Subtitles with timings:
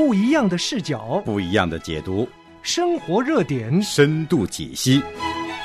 [0.00, 2.26] 不一样的视角，不一样的解读，
[2.62, 5.02] 生活热点，深度解析。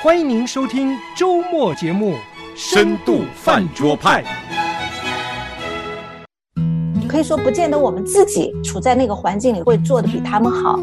[0.04, 2.16] 欢迎您收听周末节目
[2.54, 4.22] 《深度饭桌派》。
[7.08, 10.78] 可以说，不见得我们自己处在那个环境里会做的比他们好。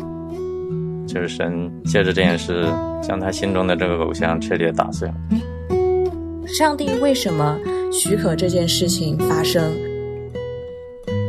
[1.06, 2.64] 就是神借着这件事，
[3.02, 5.14] 将他心中的这个偶像彻底打碎了。
[6.46, 7.58] 上帝为什么
[7.92, 9.70] 许可这件事情发生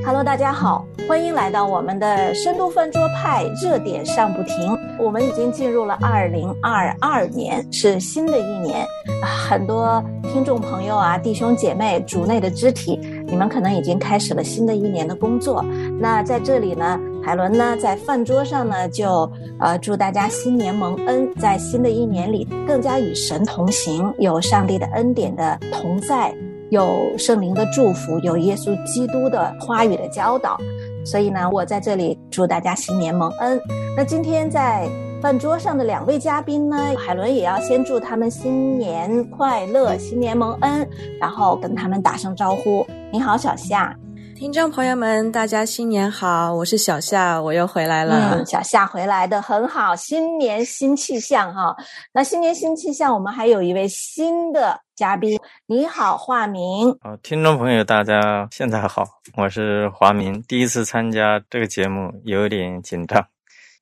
[0.06, 4.78] ？Hello，大家好，欢迎来到我们的深度饭桌派热点上不停。
[5.00, 8.86] 我们已经进入了二零二二年，是新的一年。
[9.22, 15.64] 很多听众朋友啊，弟兄姐妹，主内的肢体，你们可能已经开始了新的一年的工作。
[16.00, 17.00] 那在这里呢？
[17.26, 19.32] 海伦呢，在饭桌上呢，就
[19.62, 26.36] 呃祝大家新年蒙恩，在新的一年里更加与神同行，有上帝的恩典的同在，
[26.74, 30.58] 有圣灵的祝福，有耶稣基督的话语的教导。
[31.06, 33.62] 所以呢，我在这里祝大家新年蒙恩。
[33.96, 34.90] 那今天在
[35.22, 40.90] 饭桌上的两位嘉宾呢，海伦也要先祝他们新年快乐，新年蒙恩，
[41.22, 42.84] 然后跟他们打声招呼。
[43.12, 43.96] 你好，小夏。
[44.36, 46.54] 听众朋友们，大家新年好！
[46.56, 48.40] 我是小夏，我又回来了。
[48.40, 51.76] 嗯，小夏回来的很好，新年新气象哈。
[52.12, 55.38] 那新年新气象，我们还有一位新的嘉宾。
[55.66, 56.90] 你好，华明。
[57.02, 59.04] 啊，听众朋友，大家现在好，
[59.36, 63.22] 我是华明，第一次参加这个节目，有点紧张。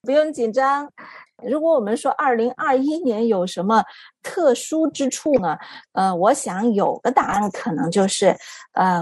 [0.01, 0.91] 不用紧张。
[1.43, 3.83] 如果我们说二零二一年有什么
[4.23, 5.55] 特殊之处呢？
[5.91, 8.35] 呃，我想有个答案可能就是，
[8.73, 8.99] 呃，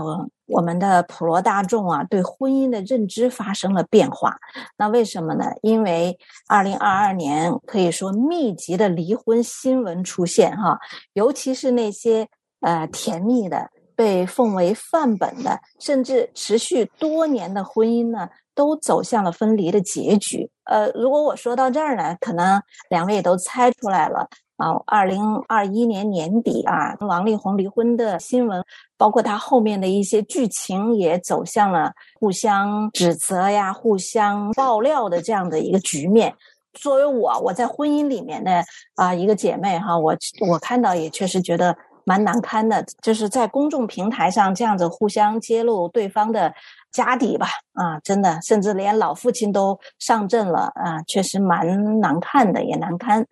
[0.50, 4.38] 我们的普罗大众啊，对婚姻的认知发生了变化。
[4.78, 5.46] 那为什么呢？
[5.62, 10.78] 因为二零二二年可以说密集的离婚新闻出现哈，
[11.14, 12.28] 尤其是那些
[12.62, 18.28] 呃甜蜜的、被奉为范本的，甚至持续多年的婚姻呢。
[18.56, 20.50] 都走向了分离的结局。
[20.66, 24.28] 呃，如果我说到这儿呢，可能两位也都猜出来了
[24.60, 24.80] 啊。
[24.86, 28.64] 二零二一年年底啊，王力宏离婚的新闻，
[28.96, 36.36] 包括他后面的一些剧情，也走向了互相指责呀、互相爆料的这样的一个局面。
[36.74, 38.64] 作为我，我在婚姻里面的
[38.96, 40.16] 啊一个姐妹哈，我
[40.48, 46.54] 我看到也确实觉得蛮难堪的，就是在公众平台上这样子互相揭露对方的。
[46.92, 53.26] 家底吧，啊，真的，甚至连老父亲都上阵了，啊，确实蛮难看的，也难堪。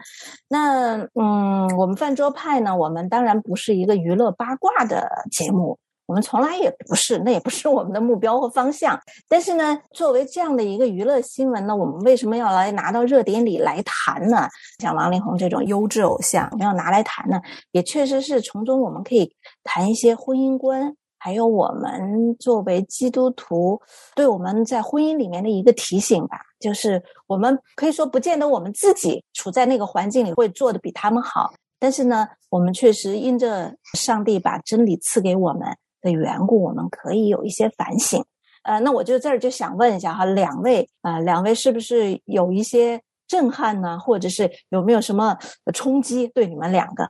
[0.47, 8.99] 那，嗯，我们饭桌派呢，我们当然不是一个娱乐八卦的节目，我们从来也不是，那也不是我们的目标和方向。
[9.27, 14.47] 但是呢，作为这样的一个娱乐新闻呢，我们为什么要来拿到热点里来谈呢？
[14.79, 17.41] 像王力宏这种优质偶像，我们要拿来谈呢，
[17.71, 20.95] 也确实是从中我们可以谈一些婚姻观。
[21.17, 23.81] 还有我们作为基督徒，
[24.15, 35.67] 对我们在婚姻里面的一个提醒吧，就是我们可以说不见得我们自己处在那个环境里会做的比他们好，但是呢，我们确实因着上帝把真理赐给我们
[36.01, 38.23] 的缘故，我们可以有一些反省。
[38.63, 45.37] 呃，那我就这儿就想问一下哈，两位啊，两位是不是有一些震撼呢，或者是有没有什么
[45.73, 47.09] 冲击对你们两个？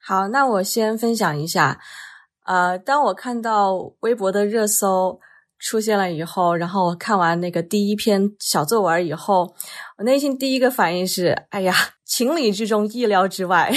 [0.00, 1.78] 好，那我先分享一下。
[2.48, 5.20] 呃，当我看到微博的热搜
[5.58, 9.54] 出现了以后，然后我看完那个第一篇小作文以后，
[9.98, 11.74] 我内心第一个反应是：哎呀，
[12.06, 13.70] 情理之中，意料之外。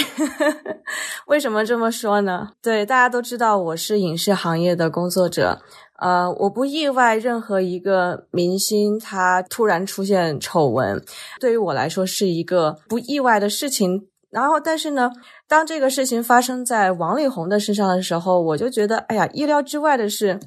[1.28, 2.48] 为什么这么说呢？
[2.62, 5.60] 对，大家都知道我是影视行业的工作者，
[5.98, 11.04] 呃，我不意外任何一个明星他突然出现丑闻，
[11.40, 14.08] 对于我来说是一个不意外的事情。
[14.32, 15.12] 然后，但是呢，
[15.46, 20.40] 当这个事情发生在王力宏的身上的时候，我就觉得，哎呀，意料之外的是。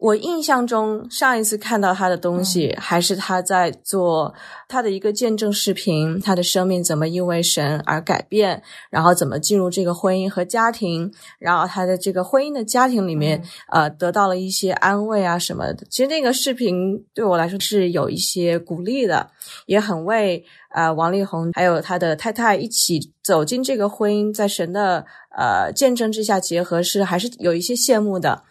[0.00, 4.34] 我印象中，上一次看到他的东西，还是他在做
[4.66, 15.84] 他的一个见证视频，他的生命怎么因为神而改变，然后怎么进入这个婚姻和家庭，然后他的这个婚姻的家庭里面，呃，得到了一些安慰啊什么的。
[15.90, 19.30] 其实那个视频对我来说是有一些鼓励的，
[19.66, 20.42] 也很为
[20.72, 25.04] 呃王力宏还有他的太太一起走进这个婚姻，在神的
[25.36, 28.42] 呃见证之下结合，是还是有一些羡慕的。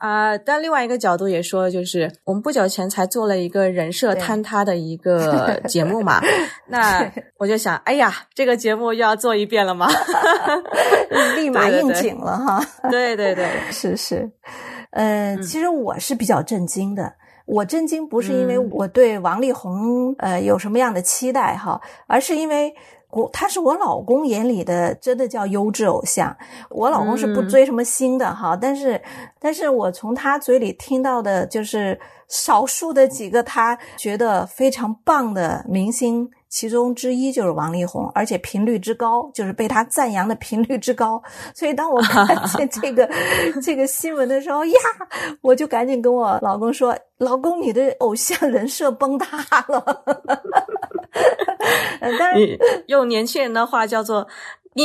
[0.00, 6.20] 啊，但另外一个角度也说，就是我们不久前才做了一个人设坍塌的一个 节目嘛，
[6.68, 7.06] 那
[7.38, 9.88] 我就想，哎呀，这个节目又要做一遍了吗？
[11.36, 12.64] 立马应景了哈。
[12.90, 14.30] 对对对，是是，
[14.92, 17.14] 呃，其实我是比较震惊的。
[17.46, 22.72] 我震惊不是因为我对王力宏呃有什么样的期待哈，而是因为
[23.10, 26.36] 我他是我老公眼里的真的叫优质偶像。
[26.68, 29.00] 我老公是不追什么新的哈，但是
[29.38, 31.98] 但是我从他嘴里听到的就是
[32.28, 36.30] 少数的几个他觉得非常棒的明星。
[36.50, 41.22] 其中之一就是王力宏，而且频率之高，就是被他赞扬的频率之高。
[41.54, 43.08] 所以当我看见 这个
[43.62, 44.78] 这个新闻的时候呀，
[45.40, 50.04] 我就赶紧跟我老公说：“老公，你的偶像人设崩塌了。
[52.18, 52.58] ”但是
[52.88, 54.26] 用年轻人的话叫做。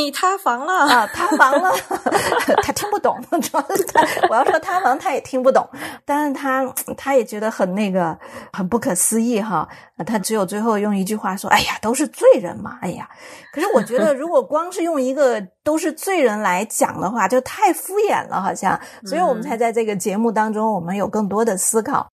[0.04, 1.08] 你塌房了啊！
[1.08, 1.72] 塌房了，
[2.64, 5.68] 他听不懂， 主要是他我要说塌房，他也听不懂，
[6.06, 6.66] 但是他
[6.98, 8.18] 他也觉得很那个
[8.52, 9.68] 很不可思议哈。
[10.06, 13.10] 他只有最后用一句话说：“哎呀，都是罪人嘛！”哎呀，
[13.54, 18.80] 可是我觉得如果光是用一个都是罪人来讲的话，就太敷衍了，好像。
[19.06, 22.08] 所以我们才在这个节目当中，我们有更多的思考。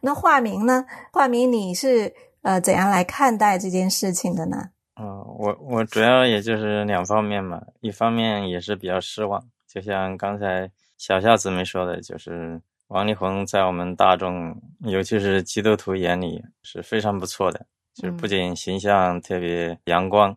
[0.00, 0.84] 那化名呢？
[1.12, 4.68] 化名，你是呃怎样来看待这件事情的呢？
[4.96, 5.06] 嗯，
[5.38, 20.36] 我我主要也就是两方面嘛，一方面也是比较失望，就像刚才小夏姊妹说的，就是王力宏在我们大众，尤其是基督徒眼里是非常不错的，就是不仅形象特别阳光，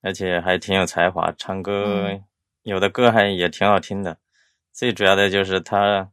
[0.00, 2.16] 而且还挺有才华，唱歌
[2.62, 4.16] 有的歌还也挺好听的。
[4.72, 6.08] 最主要的就是他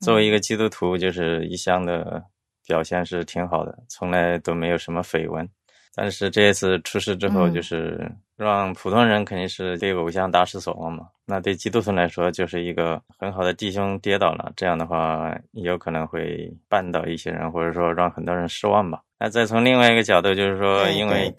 [0.00, 2.24] 作为一个基督徒，就是一向的
[2.66, 5.48] 表现是挺好的，从来都没有什么绯闻。
[5.94, 11.08] 但是这一次出事之后，就是让普通人肯定是对偶像大失所望嘛。
[11.26, 19.00] 那对基督徒来说，就是一个很好的弟兄跌倒了，这样的话有可能会绊倒一些人，或者说让很多人失望吧。
[19.18, 21.34] 那再从另外一个角度，就是说，因为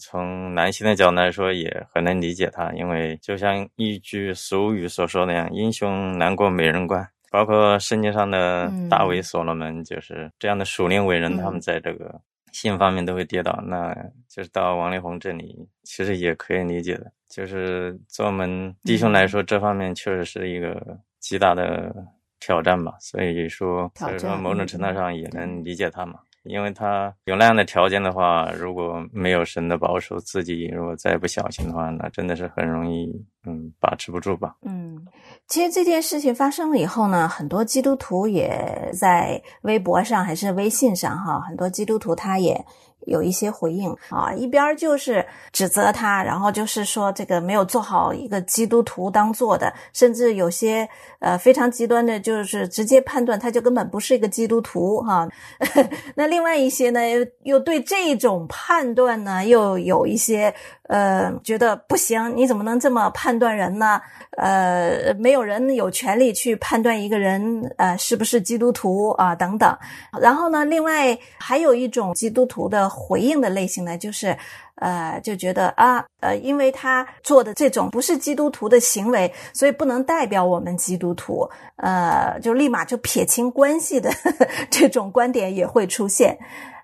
[0.00, 12.20] 从男性的角度来说，也很能理解他，因为就像一句俗语所说那样，“英雄难过美人关”，包括圣经上的大卫、所罗门，就是这样的属灵伟人，他们在这个。
[12.56, 13.94] 性方面都会跌倒，那
[14.28, 17.12] 就是到王力宏这里，其实也可以理解的。
[17.28, 21.94] 就是做我们弟兄来说，这方面确实是一个极大的
[22.40, 22.94] 挑战吧。
[22.98, 26.18] 所以说，所以说某种程度上也能理解他嘛。
[26.48, 33.12] 因为他有那样的条件的话，如果没有神的保守，自己如果再不小心的话，那真的是很容易，
[33.46, 34.56] 嗯，把持不住吧。
[34.62, 35.06] 嗯，
[35.48, 42.64] 其实这件事情发生了以后呢，很多基督徒也在微博上还是微信上哈，很多基督徒他也。
[43.06, 50.88] 有一些回应啊，一边儿就是指责他，然后就是说这个没有做好一个基督徒当做的，甚至有些
[51.20, 55.28] 呃非常极端的，就是直接判断他就根本不是一个基督徒哈。
[56.14, 57.00] 那另外一些呢，
[57.42, 60.54] 又对这种判断呢，又有一些
[60.88, 64.00] 呃觉得不行，你怎么能这么判断人呢？
[64.36, 69.76] 呃，没有人有权利去判断一个人呃是不是基督徒啊等等。
[70.20, 72.86] 然后呢，另外还有一种基督徒的。
[73.06, 74.36] 回应的类型呢，就是，
[74.76, 84.10] 呃，就觉得啊，呃，因为他做的这种不是基督徒的行为，所以不能代表我们基督徒，呃，就立马就撇清关系的
[84.70, 86.36] 这种观点也会出现。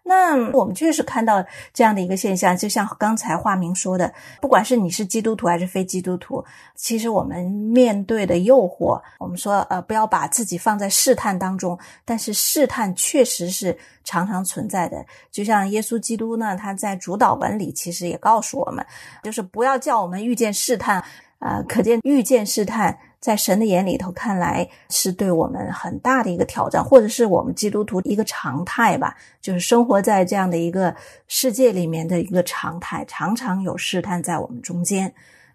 [0.04, 6.44] 那我们确实看到这样的一个现象，就像刚才化明说的，不管是你是基督徒还是非基督徒，
[6.74, 15.04] 其实我们面对的诱惑，我们说呃不要把自己放在试探当中，但是试探确实是常常存在的。
[15.30, 18.84] 就像耶稣基督呢，他在主导文里其实也告诉我们，
[19.22, 21.02] 就是不要叫我们遇见试探，
[21.38, 22.98] 啊，可见遇见试探。
[23.22, 30.92] 在神的眼里头看来，是对我们很大的一个挑战，或者是我们基督徒一个常态吧，就是生活在这样的一个
[31.28, 35.06] 世界里面的一个常态，常常有试探在我们中间，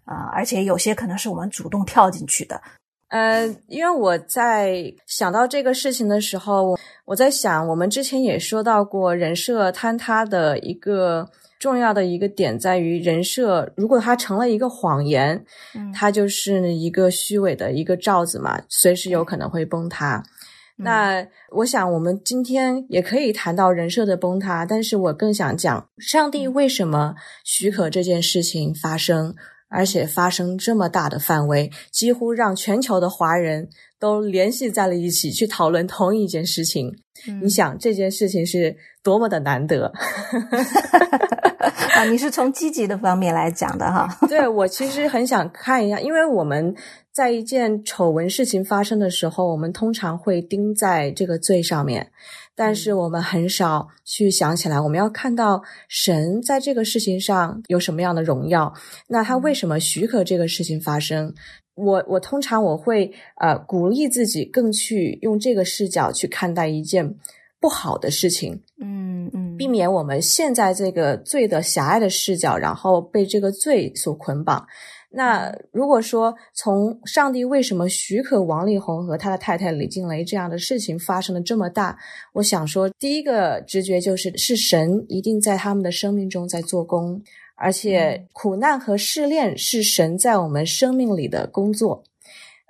[0.06, 2.58] 啊，而且有些可能是我们主动跳进去的。
[3.08, 11.28] 呃，因为我在想到这个事情的时候，我在想，我们之前也说到过人设坍塌的一个。
[11.58, 15.44] 重要的一个点在于人设，如果它成了一个谎言，
[15.92, 20.22] 它就是一个虚伪的一个罩子嘛，随时有可能会崩塌。
[20.80, 27.12] 那我想，我们今天也可以谈到人设的崩塌，但是我更想讲，上帝为什么
[27.44, 29.34] 许可这件事情发生，
[29.68, 36.96] 而且发生这么大的范围，几乎让全球的华人都联系在了一起，去讨论同一件事情。
[37.42, 39.92] 你想，这件事情是多么的难得。
[41.98, 44.08] 啊，你是从积极的方面来讲的哈？
[44.30, 46.72] 对，我其实很想看一下，因为我们
[47.12, 52.08] 在一件丑闻事情发生的时候，我们通常会盯在这个罪上面，
[52.54, 58.72] 但是我们很少去想起来，我们要看到神在这个事情上有什么样的荣耀，
[59.08, 61.34] 那他为什么许可这个事情发生？
[61.74, 67.12] 我我通常我会呃鼓励自己更去用这个视角去看待一件
[67.60, 68.62] 不好的事情。
[68.80, 69.56] 嗯嗯。
[69.56, 74.66] 避免我们现在这个罪的狭隘的视角，然后被这个罪所捆绑。
[75.10, 81.98] 那如果说从上帝为什么许可王力宏和他的太太李静蕾这样的事情发生的这么大，
[82.34, 87.20] 我想说，第一个直觉就是是神一定在他们的生命中在做工，
[87.56, 92.04] 而且苦难和试炼是神在我们生命里的工作。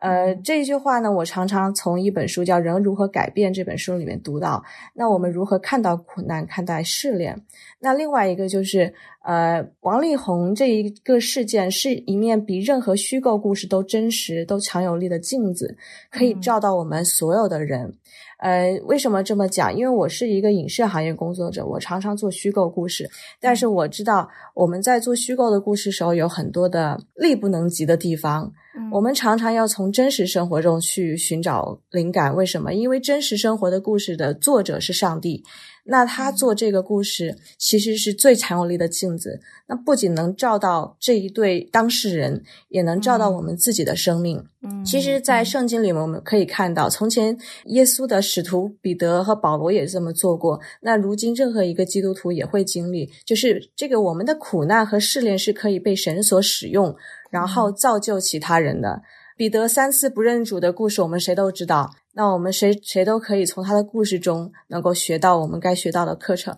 [0.01, 4.63] 呃，这一句话呢，我常常从一本书叫《人如何改变》这本书里面读到。
[4.95, 7.37] 那我们如何看到苦难，看待试炼？
[7.81, 15.77] 那另外一个就是，呃，王力宏这一个事件是一面比任何虚构故事都真实、都强有力的镜子，
[16.11, 17.93] 可以照到我们所有的人。
[18.39, 19.75] 呃，为什么这么讲？
[19.77, 28.53] 因为我是一个影视行业工作者，我常常做虚构故事，但是我知道我们在做虚构的故事时候有很多的力不能及的地方。
[28.93, 32.73] 我们常常要从真实生活中去寻找灵感，为什么？
[32.73, 35.45] 因为真实生活的故事的作者是上帝，
[35.85, 39.41] 那他做这个故事其实是最强有力的镜子。
[39.67, 44.43] 那不仅能照到这一对当事人，也能照到我们自己的生命。
[44.63, 50.59] 嗯，其实，在圣经里面我们可以看到，从前耶稣的使徒彼得和保罗也这么做过。
[50.81, 56.95] 那如今任何一个基督徒也会经历，就是这个我们的苦难和试炼是可以被神所使用。
[57.31, 59.03] 然后造就其他人的
[59.37, 61.95] 彼得三次不认主的故事，我们谁都知道。
[62.15, 66.57] 那我们谁谁都可以从他的故事中能够学到我们该学到的课程。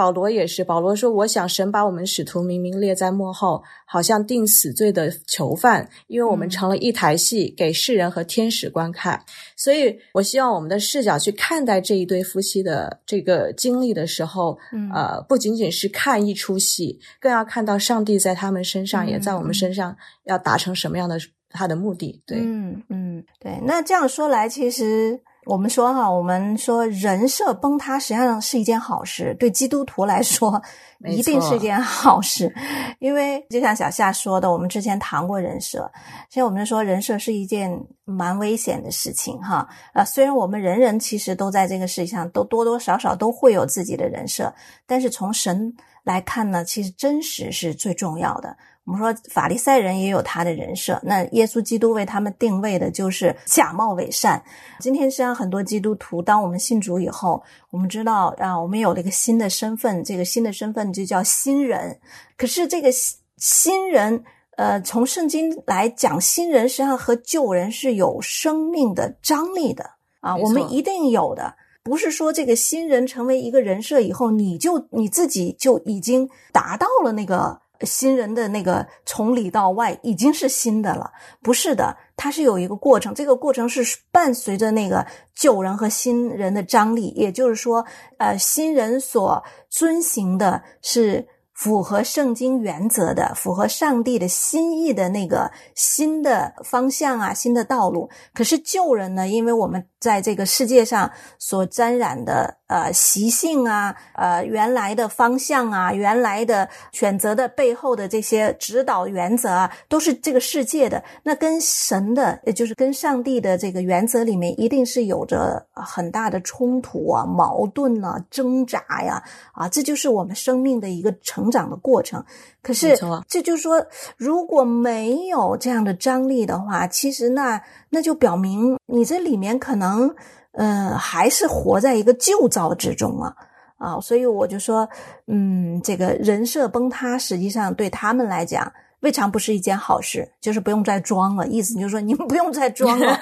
[0.00, 9.22] 保罗也是，保罗说：“我想神把我们使徒明明列在幕后，好像定死罪的囚犯，因为我们成了一台戏，给世人和天使观看。
[9.58, 14.58] 所以我希望我们的视角去看待这一对夫妻的这个经历的时候，
[14.94, 21.18] 呃，不仅仅是看一出戏，更要看到上帝在他们身上，也在我们身上要达成什么样的
[21.50, 22.22] 他的目的。
[22.24, 23.60] 对，嗯嗯，对。
[23.66, 25.20] 那这样说来，其实。
[25.50, 30.62] 我们说哈，我们说人设崩塌实际上是一件好事，对基督徒来说
[31.04, 32.54] 一定是一件好事，
[33.00, 35.90] 因为就像小夏说的，我们之前谈过人设，
[36.28, 37.68] 现在我们说人设是一件
[38.04, 39.68] 蛮危险的事情哈。
[39.92, 44.54] 呃，虽然我们人人其实都在这个世界上都多多少少都会有自己的人设，
[44.86, 48.56] 但是从神来看呢，其实真实是最重要的。
[48.86, 54.42] 我们说法利赛人也有他的人设，那耶稣基督为他们定位的就是假冒伪善。
[54.80, 62.00] 今天实际上很多基督徒，当我们信主以后，我们知道啊，我们有了一个新的身份，这个新的身份就叫新人。
[62.36, 62.90] 可是这个
[63.36, 64.24] 新人，
[64.56, 69.88] 呃，从圣经来讲，新人实际上和旧人是有生命的张力的
[70.20, 77.60] 啊，我们一定有的，不是说这个新人成为一个人设以后，你就你自己就已经达到了那个。
[77.86, 81.10] 新人的那个从里到外已经是新的了，
[81.42, 87.84] 不是的，它是有一个过程，这个过程是伴随着那个旧人和新人的张力，也就是说，
[88.18, 91.26] 呃，新人所遵行的是。
[91.52, 98.08] 符合圣经原则的，符合上帝的心意的那个新的方向啊，新的道路。
[98.32, 99.28] 可是旧人呢？
[99.28, 111.04] 因为我们在这个世界上所沾染的呃习性啊，呃原来的方向啊，原来的选择的背后的这些指导原则啊，都是这个世界的。
[111.22, 121.50] 那跟神的，也就是跟上帝的这个原则里面，一定是有着很大的冲突啊、矛盾啊、挣扎呀啊，这就是我们生命的一个成。
[121.50, 122.24] 长的过程，
[122.62, 123.86] 可是这就是说，
[124.16, 130.14] 如果没有这样的张力的话，其实那那就表明你这里面可能，
[130.52, 133.34] 呃，还是活在一个旧造之中啊
[133.78, 134.00] 啊！
[134.00, 134.88] 所以我就说，
[135.26, 141.46] 嗯，这个人设崩塌，实际上对他们来讲，未尝不是一件好事，就是不用再装了。
[141.46, 143.18] 意思就是说，你们不用再装了。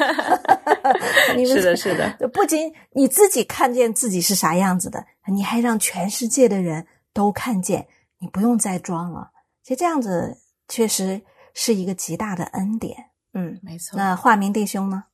[1.47, 7.87] 是的，是的，不仅你自己看见自己是啥样子的，你还让全世界的人都看见。
[8.19, 9.31] 你不用再装了，
[9.63, 10.37] 其实这样子
[10.69, 11.21] 确实
[11.55, 13.11] 是一个极大的恩典。
[13.35, 13.97] 嗯，没错。
[13.97, 15.05] 那化名弟兄呢？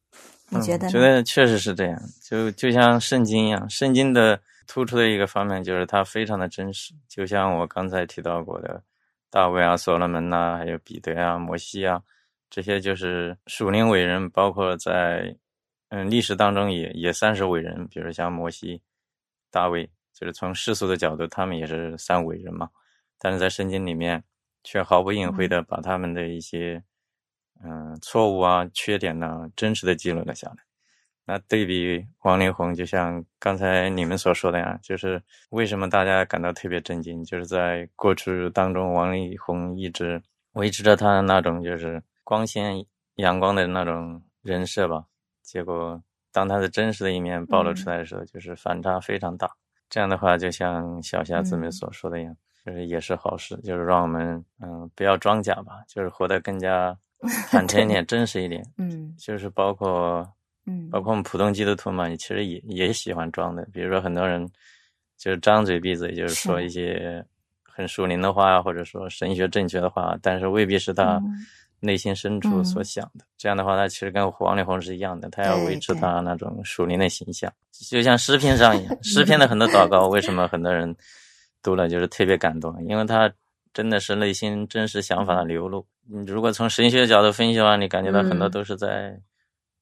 [0.49, 0.89] 你觉得？
[0.89, 6.95] 觉得确实是这样，就就像圣经一样，圣经的突出的一个方面就是它非常的真实。
[7.09, 8.83] 就像我刚才提到过的，
[9.31, 12.01] 大卫啊、所罗门呐，还有彼得啊、摩西啊，
[12.49, 15.37] 这些就是属灵伟人，包括在
[15.89, 18.81] 嗯历史当中也也算是伟人，比如像摩西、
[19.51, 22.69] 大卫，就是从世俗的角度，他们也是三伟人嘛。
[23.25, 24.23] 但是在圣经里面，
[24.63, 26.85] 却毫不隐晦的把他们的一些，
[27.63, 30.57] 嗯，错误啊、缺点呢，真实的记录了下来。
[31.25, 37.25] 那对比王力宏，就像刚才你们所说的呀，就是为什么大家感到特别震惊？
[37.25, 45.03] 就是在过去当中，王力宏一直维持着他那种就是光鲜阳光的那种人设吧。
[45.41, 45.99] 结果
[46.31, 49.51] 当他的真实的一面暴露出来的时候，就是反差非常大。
[49.89, 52.41] 这样的话，就像小霞姊妹所说的一样，就
[52.73, 56.97] 是也是好事，就是让我们嗯不要装假吧，就是活得更加
[57.51, 58.65] 坦诚一点、真实一点。
[58.79, 60.27] 嗯就是包括
[60.67, 63.67] 嗯包括我们普通基督徒嘛，其实也也喜欢装的。
[63.73, 64.49] 比如说很多人
[65.19, 67.25] 就是张嘴闭嘴，就是说一些
[67.63, 71.35] 很属灵的话，或者说神学正确的话，但是未必是他嗯
[71.81, 73.25] 内心深处嗯所想的。
[73.37, 78.97] 这样的话，他其实跟王力宏是一样的，他要维持他那种属灵的形象，就像诗篇上一样。
[79.05, 80.95] 诗篇的很多祷告，为什么很多人
[81.65, 82.81] 读了就是特别感动？
[82.87, 83.33] 因为他
[83.73, 85.85] 真的是内心真实想法的流露。
[86.09, 89.19] 你如果从神学角度分析的话，你感觉到很多嗯都是在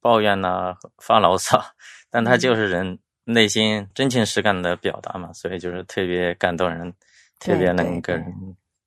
[0.01, 1.63] 抱怨呐、发牢骚，
[2.11, 6.95] 但他就是人内心真情实感的表达嘛，所以就是特别感动人，
[7.39, 8.25] 特别能给人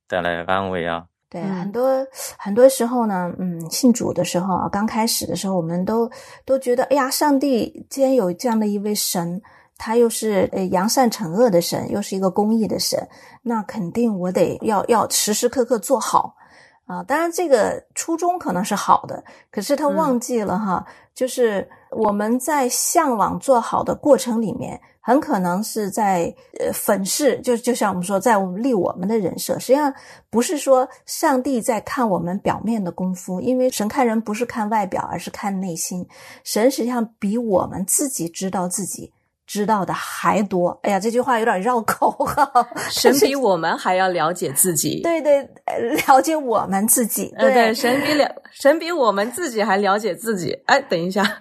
[0.08, 1.06] 带来安慰啊。
[1.30, 6.10] 对，嗯很多很多时候呢，嗯，信主的时候啊，刚开始的时候，我们都
[6.46, 9.42] 都觉得，哎呀，上帝既然有这样的一位神，
[9.78, 13.08] 他又是呃扬善惩恶的神，又是一个公益的神，
[13.44, 16.36] 那肯定我得要要时时刻刻做好
[16.86, 17.04] 啊。
[17.04, 29.94] 当然，这个初衷可能是好的，可是他嗯忘记了哈，就是我们在向往做好的过程里面，很可能是在呃粉饰，就就像我们说，在我们立我们的人设，实际上
[30.30, 36.08] 不是说上帝在看我们表面的功夫，因为神看人不是看外表，而是看内心。
[36.44, 39.12] 神实际上比我们自己知道自己
[39.46, 40.78] 知道的还多。
[40.84, 42.68] 哎呀，这句话有点绕口哈。
[42.90, 45.02] 神 比我们还要了解自己。
[45.02, 47.34] 对对，呃了解我们自己。
[47.38, 50.52] 呃，对，神比了，神比我们自己还了解自己。
[50.66, 51.24] 哎，等一下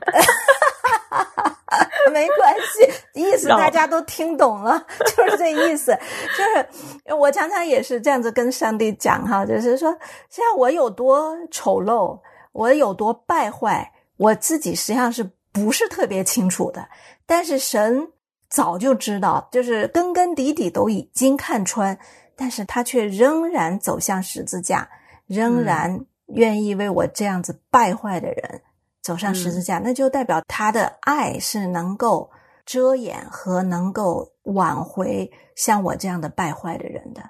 [2.12, 5.96] 没关系，意思大家都听懂了，就是这意思。
[6.36, 9.90] 就是我常常也是这样子跟上帝讲哈，就是说，
[10.28, 12.20] 像我有多丑陋，
[12.52, 16.88] 我有多败坏，我自己实际上是不是特别清楚的，
[17.24, 18.08] 但是神
[18.50, 21.96] 早就知道，就是根根底底都已经看穿，
[22.36, 24.88] 但是他却仍然走向十字架，
[25.26, 28.62] 仍然愿意为我这样子败坏的人。
[29.00, 32.30] 走上十字架，那就代表他的爱是能够
[32.66, 37.22] 遮掩和能够挽回像我这样的败坏的人的。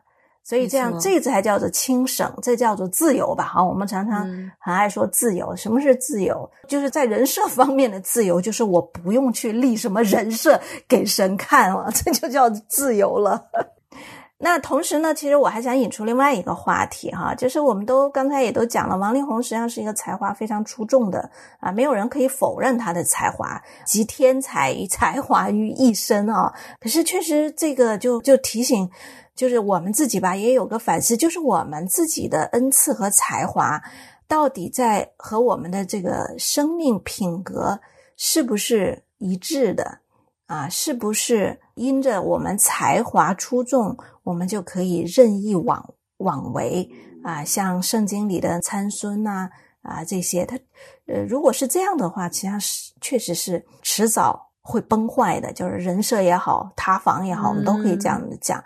[0.45, 3.45] 所以这样这才叫做轻省，这叫做自由吧？
[3.45, 5.57] 好，我们常常嗯很爱说自由。
[5.57, 6.49] 什么是自由？
[6.68, 13.42] 就是在人设方面的自由，就是我不用去立什么人设给神看了，这就叫自由了。
[14.37, 26.53] 那同时呢，其实我还想引出另外一个话题哈，就是我们都刚才也都讲了，王力宏实际上是一个才华非常出众的啊，没有人可以否认他的才华，集天才与才华于一身啊。
[26.79, 28.90] 可是确实这个就就提醒，
[29.35, 33.83] 就是我们自己吧，也有个反思，就是我们自己的恩赐和才华，
[34.29, 37.81] 到底在和我们的这个生命品格
[38.16, 39.99] 是不是一致的？
[40.47, 46.88] 啊，是不是因着我们才华出众，我们就可以任意妄妄为
[47.25, 47.42] 啊？
[47.42, 49.49] 像圣经里的参孙呐、
[49.81, 50.59] 啊，这些，他
[51.07, 58.62] 呃，如果是这样的话，其实是确实是迟早会崩坏的，就是人设也好，塌房也好，我们都可以这样子讲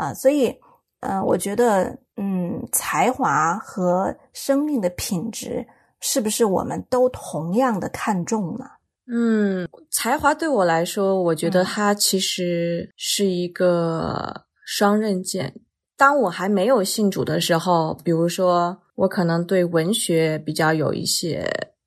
[0.00, 0.14] 啊。
[0.14, 0.54] 所以，
[1.00, 5.66] 呃，我觉得，嗯，才华和生命的品质，
[6.00, 8.64] 是不是我们都同样的看重呢？
[9.12, 15.52] 嗯，才华对我来说，我觉得嗯它其实是一个双刃剑。
[15.96, 21.44] 当我还没有信主的时候，比如说我可能对文学比较有一些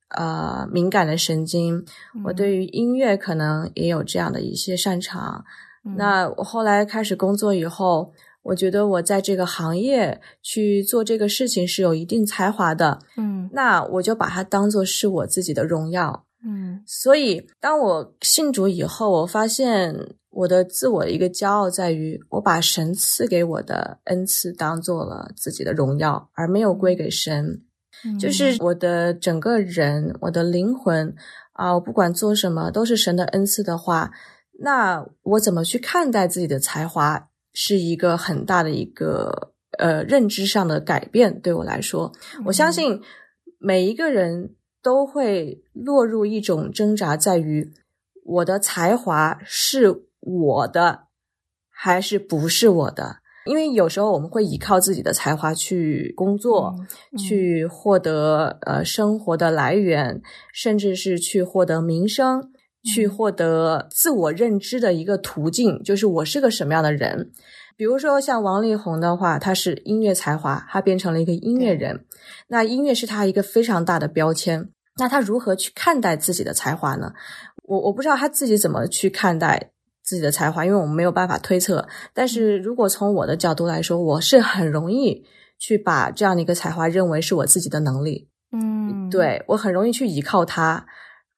[0.09, 1.83] 呃敏感的神经，
[2.25, 5.43] 我对于音乐可能也有这样的一些擅长。
[5.85, 5.95] 嗯。
[5.97, 13.49] 那我后来开始工作以后，我觉得我在这个行业去做这个事情是有一定才华的，嗯。
[13.53, 16.25] 那我就把它当做是我自己的荣耀。
[16.45, 16.81] 嗯。
[16.85, 19.95] 所以，当我信主以后，我发现
[20.29, 27.61] 我的自我的一个骄傲在于，我把神赐给我的恩赐当做了自己的荣耀，而没有归给神。
[28.03, 28.19] 嗯。
[28.19, 31.15] 就是我的整个人，我的灵魂
[31.53, 34.11] 啊，我不管做什么都是神的恩赐的话，
[34.59, 41.39] 那我怎么去看待自己的才华，是一个很大的一个呃认知上的改变。
[41.41, 42.11] 对我来说，
[42.45, 43.01] 我相信
[43.59, 47.71] 每一个人都会落入一种挣扎，在于
[48.23, 51.07] 我的才华是我的
[51.69, 53.17] 还是不是我的。
[53.45, 60.21] 因为有时候我们会依靠自己的才华去工作，嗯嗯去获得呃生活的来源，
[60.53, 62.51] 甚至是去获得名声，
[62.83, 67.31] 去嗯获得自我认知的一个途径，就是我是个什么样的人。
[67.75, 72.05] 比如说像王力宏的话，他是音乐才华，他变成了一个音乐人，
[72.47, 74.69] 那音乐是他一个非常大的标签。
[74.97, 77.11] 那他如何去看待自己的才华呢？
[77.63, 79.71] 我我不知道他自己怎么去看待，
[80.03, 81.87] 自己的才华，因为我们没有办法推测。
[82.13, 85.25] 但是如果从我的角度来说，我是很容易
[85.57, 88.29] 去把这样的一个才华认为是我自己的能力。
[88.51, 90.85] 嗯，对我很容易去依靠他。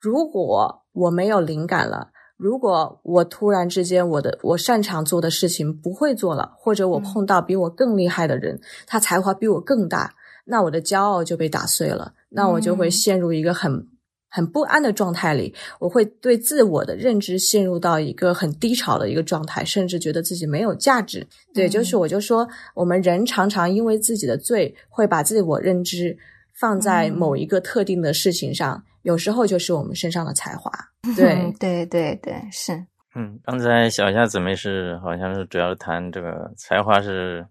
[0.01, 10.13] 如果我没有灵感了，如果我突然之间我的我擅长做的事情不会做了，或者我碰到比我更厉害的人，他才华比我更大，
[10.45, 13.88] 那我的骄傲就被打碎了，那我就会陷入一个很
[14.29, 21.25] 很不安的状态里，我会对自我的认知陷入到一个很低潮的一个状态，甚至觉得自己没有价值。
[21.53, 26.17] 对，就是我就说，我们人常常因为自己的罪，会把自我认知
[26.60, 28.84] 放在某一个特定的事情上。
[29.05, 30.71] 有时候就是我们身上的才华，
[31.15, 32.73] 对对对对，是。
[33.13, 37.45] 嗯，刚才小夏姊妹是好像是主要谈这个才华是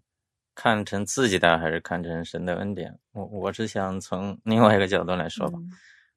[0.55, 2.93] 看成自己的还是看成神的恩典？
[3.13, 5.59] 我我是想从另外一个角度来说吧，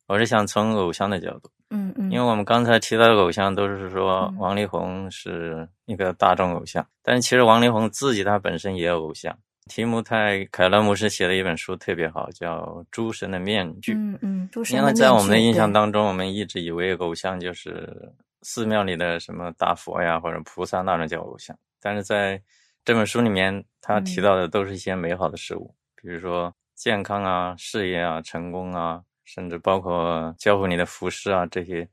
[0.07, 9.37] 我是想从偶像的角度，嗯嗯，因为我们刚才提到的偶像都是说王力宏是一个大众偶像，但是其实王力宏自己他本身也有偶像。
[9.67, 13.93] 提姆泰凯勒牧师写了一本书特别好，叫《诸神的面具》。
[13.97, 22.41] 嗯嗯，因为在我们的印象当中，我们一直以为偶像就是寺庙里的什么大佛呀或者菩萨那种叫偶像，但是在
[22.83, 31.87] 这本书里面，他提到的都是一些美好的事物，比如说健康啊、事业啊、成功啊，甚至包括教会你的服饰啊，这些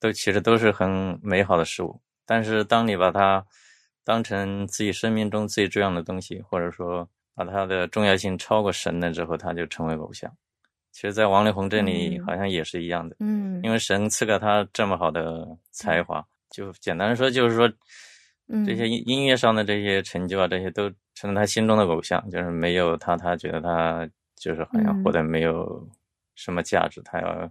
[0.00, 2.00] 都其实都是很美好的事物。
[2.26, 3.44] 但是当你把它
[4.04, 10.30] 当成自己生命中最重要的东西，或者说把它的重要性超过神了之后，他就成为偶像。
[10.92, 17.68] 其实，在王力宏这里好像也是一样的，嗯，因为神赐给他这么好的才华，就简单说，就是说，
[18.64, 22.24] 这些音音乐上的这些成就啊，这些都成了他心中的偶像。
[22.30, 25.84] 就是没有他，他觉得他就是好像活得没有
[26.36, 27.02] 什么价值。
[27.02, 27.50] 他要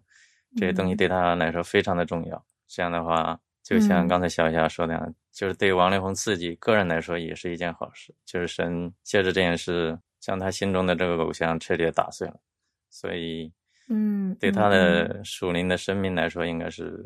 [0.56, 2.46] 这些东西对他来说非常的重要。
[2.70, 5.14] 这样的话，就像刚才小霞说的。
[5.34, 12.36] 就是对王力宏自己个人来说也是一件好事，就是神借着这件事将他心中的这个偶像彻底打碎了，
[12.92, 13.52] 所以，
[13.90, 17.04] 嗯，对他的属灵的生命来说，应该是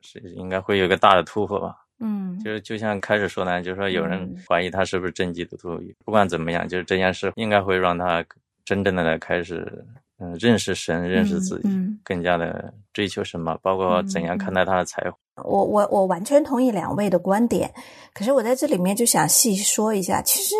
[0.00, 1.74] 是应该会有个大的突破吧。
[1.98, 8.24] 嗯，就是就像开始说的，就是说有人怀疑他是不是真基督徒，不管怎么样，就是这件事应该会让他
[8.64, 9.84] 真正的来开始，
[10.20, 11.68] 嗯，认识神，认识自己，
[12.04, 15.18] 更加的追求什么，包括怎样看待他的才华。
[15.44, 17.70] 我我我完全同意两位的观点，
[18.14, 20.54] 可是我在这里面就想细说一下，其实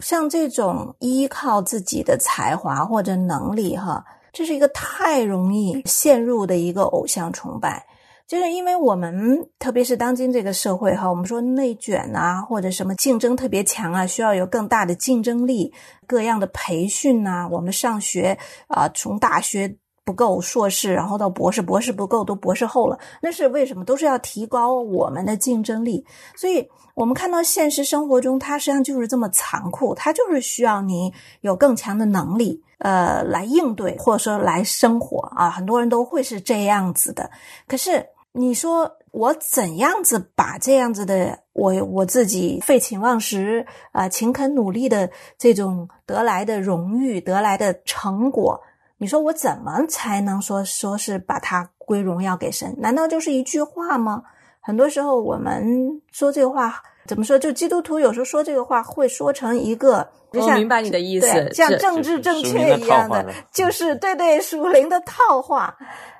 [0.00, 4.04] 像这种依靠自己的才华或者能力，哈，
[4.34, 7.86] 这是一个太容易陷入的一个偶像崇拜，
[8.26, 15.72] 就是因为我们特别是当今这个社会，哈，我们说内卷啊，或者什么竞争特别强啊，需要有更大的竞争力，
[16.06, 19.78] 各样的培训呐，我们上学啊，从大学。
[20.06, 23.84] 不够硕士，然后到博士，博士不够都博士后了，那是为什么？
[23.84, 26.06] 都是要提高我们的竞争力。
[26.36, 26.64] 所以，
[26.94, 35.50] 我们看到现实生活中，它实际上就是这么残酷，它就是需要你有更强的能力，呃，来应对或者说来生活啊。
[35.50, 37.28] 很多人都会是这样子的。
[37.66, 48.62] 可是，你说我怎样子把这样子的我我自己废寝忘食啊、勤恳努力的这种得来的荣誉、得来的成果？
[48.98, 52.74] 你说我怎么才能说说是把它归荣耀给神？
[52.78, 54.22] 难道就是一句话吗？
[54.60, 57.38] 很多时候我们说这个话怎么说？
[57.38, 65.76] 就基督徒有时候说这个话会说成一个，我明白你的意思，像政治正确一样的，就是对对属灵的套话。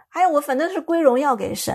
[0.08, 1.74] 还有我反正是归荣耀给神，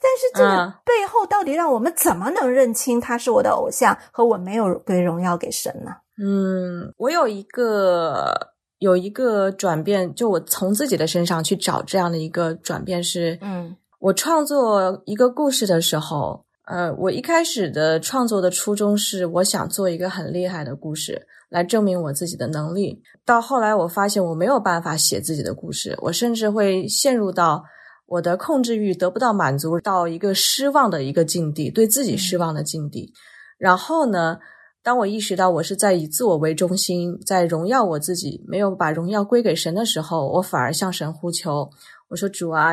[0.00, 5.90] 但是这个背后到底让我们怎么能认清他是我的偶像和我没有归荣耀给神呢？
[6.18, 8.54] 嗯，我有一个。
[8.78, 23.00] 有一个转变，就我从自己的身上去找这样的一个转变是，嗯，我创作一个故事的时候，呃，我一开始的创作的初衷是我想做一个很厉害的故事，来证明我自己的能力。
[23.24, 27.64] 到后来我发现我没有办法写自己的故事，我甚至会陷入到
[28.06, 33.12] 我的控制欲得不到满足，到一个失望的一个境地，对自己失望的境地。
[33.56, 34.38] 然后呢？
[34.86, 41.68] 当我意识到我是在以自我为中心，在荣耀我自己，没有把荣耀归给神的时候，我反而向神呼求。
[42.06, 42.72] 我说：“主啊，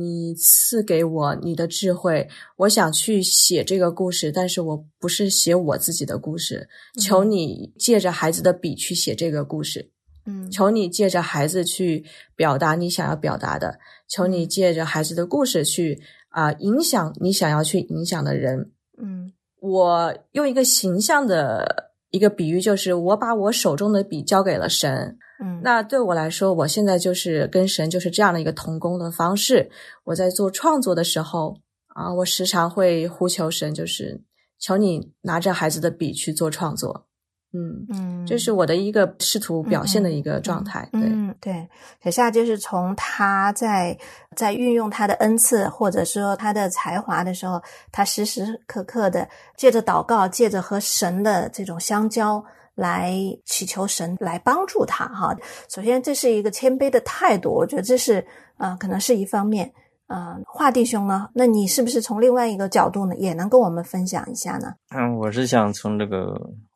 [0.00, 6.68] 你赐给我你的智慧，我想去写这个故事，但是我不是写我自己的故事。
[7.00, 9.88] 求你借着孩子的笔去写这个故事，
[10.26, 25.16] 嗯，求你借着孩子去表达你想要表达的，求你借着孩子的故事去啊影响你想要去影响的人，嗯。”我用一个形象的一个比喻，就是我把我手中的笔交给了神。
[25.40, 29.70] 嗯，那对我来说，我现在就是跟神就是这样的一个同工的方式。
[30.02, 31.56] 我在做创作的时候
[31.94, 34.20] 啊，我时常会呼求神，就是
[34.58, 37.06] 求你拿着孩子的笔去做创作。
[37.54, 40.88] 嗯嗯，这是我的一个试图表现的一个状态。
[40.94, 41.68] 嗯，对，
[42.02, 43.94] 小夏就是从他在
[44.34, 52.42] 在运用他的恩赐或者说他的才华的时候，他时时刻刻的借着祷告，借着和神的这种相交
[52.74, 55.06] 来祈求神来帮助他。
[55.08, 55.36] 哈，
[55.68, 59.70] 首先这是一个谦卑的态度，我觉得这是呃，可能是一方面。
[60.08, 61.28] 嗯，华弟兄呢？
[61.34, 64.74] 那你是不是从另外一个角度呢，也能跟我们分享一下呢？
[64.94, 66.34] 嗯，我是想从这个。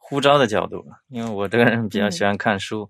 [0.09, 2.89] 呼召的角度，因为我这个人比较喜欢看书，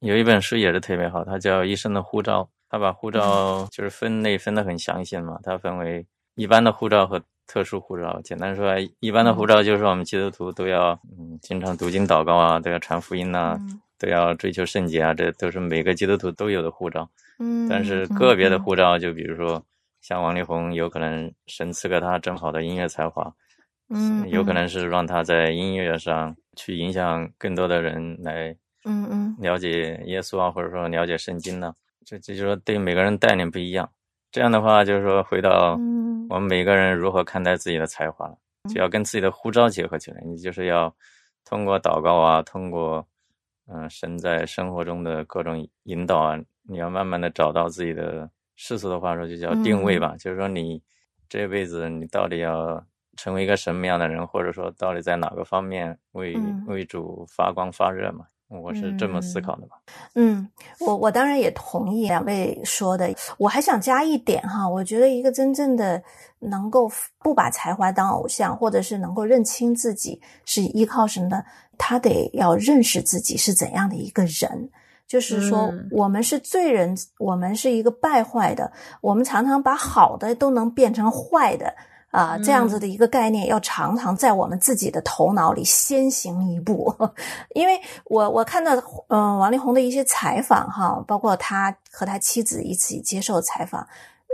[0.00, 8.20] 有一本书也是特别好，它叫《一生的护照》，它把护照就是分类分得很详细嘛，它分为一般的护照和特殊护照。
[8.22, 13.58] 简单说，一般的护照就是我们基督徒都要嗯经常读经祷告啊，都要传福音呐，
[13.98, 17.08] 都要追求圣洁啊，这都是每个基督徒都有的护照。
[17.38, 19.64] 嗯，但是个别的护照，就比如说
[20.02, 23.32] 像王力宏，有可能神赐给他正好的音乐才华，
[23.90, 26.34] 嗯，有可能是让他在音乐上。
[26.56, 31.74] 去影响更多的人来，嗯嗯，了解耶稣啊，或者说了解圣经呢？
[32.04, 33.88] 这这就是说对每个人概念不一样。
[34.30, 35.78] 这样的话，就是说回到
[36.28, 38.36] 我们每个人如何看待自己的才华了，
[38.68, 40.20] 就要跟自己的呼召结合起来。
[40.26, 40.94] 你就是要
[41.46, 43.06] 通过祷告啊，通过
[43.66, 50.14] 嗯神在生活中的各种引导啊，你要慢慢的找到自己的世俗的话说就叫定位吧。
[50.18, 50.82] 就是说你
[51.26, 52.84] 这辈子你到底要。
[53.20, 56.34] 成为一个什么样的人，或者说到底在哪个方面为
[56.66, 58.24] 为主发光发热嘛？
[58.48, 59.76] 我是这么思考的吧。
[60.14, 60.48] 嗯，
[60.80, 63.14] 我我当然也同意两位说的。
[63.36, 66.02] 我还想加一点哈，我觉得一个真正的
[66.38, 71.44] 能够不把才华当偶像，或者是能够认清自己是依靠什么的，
[71.76, 74.70] 他得要认识自己是怎样的一个人。
[75.06, 81.74] 就是说，我们是罪人，我们是一个败坏的，我们常常把好的都能变成坏的。
[82.10, 86.92] 啊，这样子的一个概念要常常在我们自己的头脑里先行一步，
[87.54, 88.74] 因为我我看到
[89.08, 93.86] 嗯王力宏的一些采访哈，包括他和他妻子一起接受采访，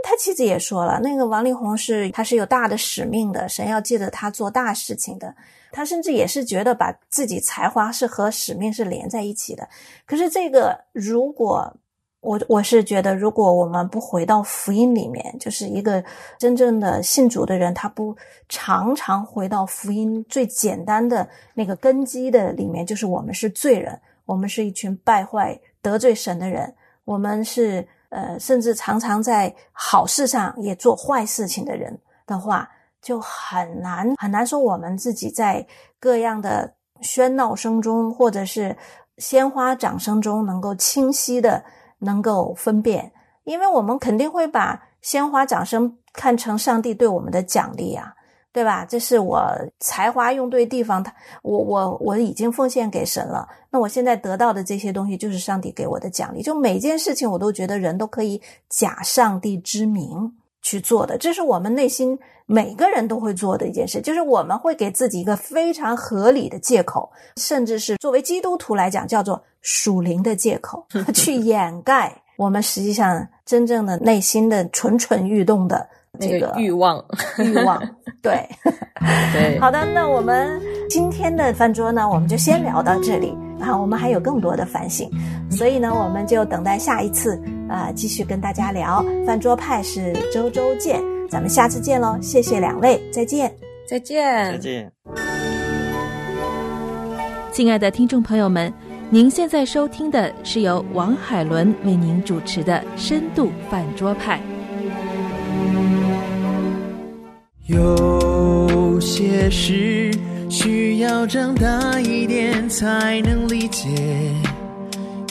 [0.03, 5.35] 他妻子也说了，那个王力宏是他是有大的使命的，神要借着他做大事情的，
[5.71, 9.69] 他甚至也是觉得把自己才华是和使命是连在一起的，
[10.07, 11.71] 可是这个如果。
[12.27, 16.03] 我我是觉得，如果我们不回到福音里面，就是一个
[16.37, 18.13] 真正的信主的人，他不
[18.49, 32.69] 常常回到福音最简单的那个根基的里面，就是我们是罪人，我们是一群败坏得罪神的人，我们是呃，甚至常常在好事上也做坏事情的人的话，
[33.01, 35.65] 就很难很难说我们自己在
[35.97, 38.75] 各样的喧闹声中，或者是
[39.17, 41.63] 鲜花掌声中，能够清晰的。
[41.99, 43.11] 能够分辨，
[43.43, 48.13] 因为我们肯定会把鲜花掌声看成上帝对我们的奖励啊，
[48.51, 48.85] 对吧？
[48.85, 49.47] 这是我
[49.79, 56.41] 才华用对地方，他我我我已经奉献给神了，那我现在得到的这些东西就是上帝给我的奖励。
[56.41, 60.33] 就每件事情，我都觉得人都可以假上帝之名
[60.67, 69.41] 去做的，这是我们内心每个人都会做的一件事，就是我们会给自己一个非常合理的借口，甚至是作为基督徒来讲，叫做。
[69.63, 75.85] 属灵的借口 去掩盖我们实际上真正的内心的蠢蠢欲动的
[76.21, 77.03] 这个欲望
[77.39, 77.77] 欲望，
[78.23, 78.47] 对
[79.33, 79.59] 对。
[79.59, 83.77] 好的，那我们今天的饭桌呢，我们就先聊到这里啊。
[83.77, 85.09] 我们还有更多的反省，
[85.51, 87.37] 所以呢，我们就等待下一次
[87.69, 92.17] 啊，继续跟大家聊饭桌派是周周见，咱们下次见喽！
[92.21, 93.53] 谢谢两位，再见，
[93.87, 94.91] 再见，再见。
[97.51, 98.73] 亲爱的听众朋友们。
[99.09, 104.37] 您现在收听的是由王海伦为您主持的《深度饭桌派》。
[107.67, 110.11] 有些事
[110.49, 113.87] 需要长大一点才能理解，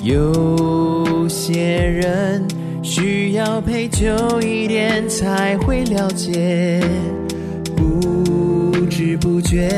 [0.07, 2.47] 有些人
[2.81, 4.07] 需要陪久
[4.41, 6.81] 一点才会了解，
[7.77, 9.69] 不知不觉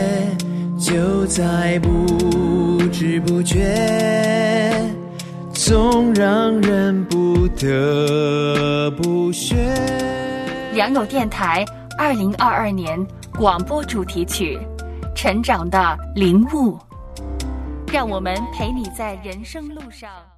[0.79, 2.07] 就在不。
[2.91, 4.75] 知不觉，
[5.53, 9.55] 总让人不得不学。
[10.75, 11.65] 良友电台
[11.97, 12.99] 二零二二年
[13.37, 14.59] 广播主题曲
[15.15, 16.73] 《成长的领悟》，
[17.91, 20.38] 让我们陪你在人生路上。